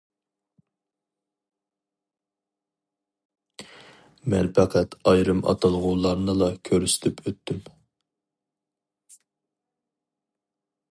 مەن 4.33 4.49
پەقەت 4.59 4.97
ئايرىم 5.11 5.45
ئاتالغۇلارنىلا 5.53 6.51
كۆرسىتىپ 6.71 7.25
ئۆتتۈم. 7.27 7.61